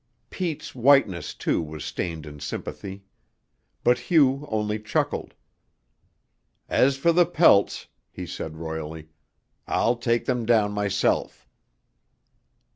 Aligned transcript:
Pete's 0.31 0.73
whiteness 0.73 1.35
too 1.35 1.61
was 1.61 1.85
stained 1.85 2.25
in 2.25 2.39
sympathy. 2.39 3.03
But 3.83 3.99
Hugh 4.09 4.47
only 4.49 4.79
chuckled. 4.79 5.35
"As 6.67 6.97
for 6.97 7.11
the 7.11 7.27
pelts," 7.27 7.85
he 8.09 8.25
said 8.25 8.57
royally, 8.57 9.09
"I'll 9.67 9.95
take 9.97 10.25
them 10.25 10.43
down 10.43 10.71
myself." 10.71 11.45